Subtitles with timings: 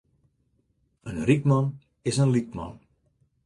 [1.09, 1.67] In ryk man
[2.09, 2.73] is in lyk man.